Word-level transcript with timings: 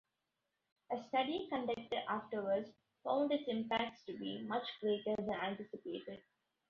A 0.91 0.97
study 1.09 1.45
conducted 1.51 1.99
afterwards 2.09 2.71
found 3.03 3.31
its 3.31 3.43
impacts 3.47 4.03
to 4.05 4.17
be 4.17 4.43
much 4.47 4.65
greater 4.79 5.13
than 5.15 5.29
anticipated. 5.43 6.23